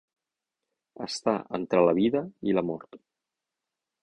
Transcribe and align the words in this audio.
Estar 1.07 1.35
entre 1.59 1.83
la 1.91 1.95
vida 2.01 2.23
i 2.51 2.57
la 2.61 2.65
mort. 2.71 3.03